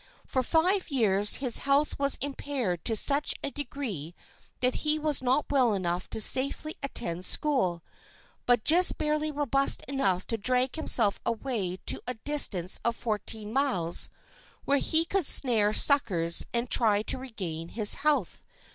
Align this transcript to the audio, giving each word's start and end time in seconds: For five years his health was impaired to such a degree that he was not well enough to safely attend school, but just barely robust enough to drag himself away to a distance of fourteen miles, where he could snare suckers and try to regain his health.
For 0.25 0.41
five 0.41 0.89
years 0.89 1.35
his 1.35 1.59
health 1.59 1.99
was 1.99 2.17
impaired 2.21 2.83
to 2.85 2.95
such 2.95 3.35
a 3.43 3.51
degree 3.51 4.15
that 4.59 4.77
he 4.81 4.97
was 4.97 5.21
not 5.21 5.45
well 5.51 5.75
enough 5.75 6.09
to 6.09 6.19
safely 6.19 6.75
attend 6.81 7.23
school, 7.23 7.83
but 8.47 8.65
just 8.65 8.97
barely 8.97 9.31
robust 9.31 9.83
enough 9.87 10.25
to 10.25 10.39
drag 10.39 10.75
himself 10.75 11.19
away 11.23 11.77
to 11.85 12.01
a 12.07 12.15
distance 12.15 12.79
of 12.83 12.95
fourteen 12.95 13.53
miles, 13.53 14.09
where 14.65 14.79
he 14.79 15.05
could 15.05 15.27
snare 15.27 15.71
suckers 15.71 16.47
and 16.51 16.71
try 16.71 17.03
to 17.03 17.19
regain 17.19 17.69
his 17.69 17.93
health. 18.01 18.43